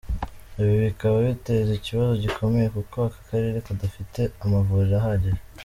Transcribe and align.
Ibi 0.61 0.75
bikaba 0.85 1.17
biteza 1.27 1.71
ikibazo 1.75 2.13
gikomeye 2.23 2.67
kuko 2.75 2.95
aka 3.07 3.21
karere 3.29 3.57
kadafite 3.67 4.21
amavuriro 4.45 4.95
ahagije. 5.01 5.41